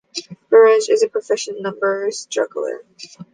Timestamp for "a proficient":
1.03-1.61